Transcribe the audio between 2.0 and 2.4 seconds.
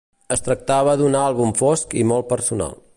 i molt